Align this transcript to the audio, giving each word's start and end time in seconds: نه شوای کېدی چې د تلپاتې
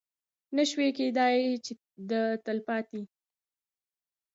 نه 0.55 0.63
شوای 0.69 0.89
کېدی 0.97 1.35
چې 1.65 1.73
د 2.09 2.11
تلپاتې 2.45 3.01